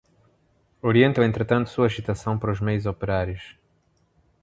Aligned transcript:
orientam 0.81 1.23
entretanto 1.25 1.69
sua 1.69 1.85
agitação 1.85 2.35
para 2.39 2.51
os 2.51 2.59
meios 2.59 2.87
operários 2.87 3.55